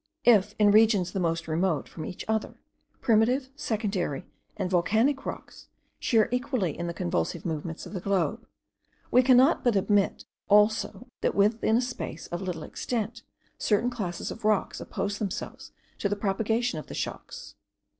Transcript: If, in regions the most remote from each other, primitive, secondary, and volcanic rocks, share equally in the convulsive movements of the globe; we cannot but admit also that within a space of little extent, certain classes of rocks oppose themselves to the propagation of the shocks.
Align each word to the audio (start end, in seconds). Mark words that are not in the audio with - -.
If, 0.25 0.55
in 0.57 0.71
regions 0.71 1.11
the 1.11 1.19
most 1.19 1.47
remote 1.47 1.87
from 1.87 2.05
each 2.05 2.25
other, 2.27 2.55
primitive, 3.01 3.49
secondary, 3.55 4.25
and 4.57 4.67
volcanic 4.67 5.27
rocks, 5.27 5.67
share 5.99 6.27
equally 6.31 6.75
in 6.75 6.87
the 6.87 6.93
convulsive 6.95 7.45
movements 7.45 7.85
of 7.85 7.93
the 7.93 7.99
globe; 8.01 8.47
we 9.11 9.21
cannot 9.21 9.63
but 9.63 9.75
admit 9.75 10.25
also 10.49 11.05
that 11.21 11.35
within 11.35 11.77
a 11.77 11.81
space 11.81 12.25
of 12.29 12.41
little 12.41 12.63
extent, 12.63 13.21
certain 13.59 13.91
classes 13.91 14.31
of 14.31 14.43
rocks 14.43 14.81
oppose 14.81 15.19
themselves 15.19 15.71
to 15.99 16.09
the 16.09 16.15
propagation 16.15 16.79
of 16.79 16.87
the 16.87 16.95
shocks. 16.95 17.53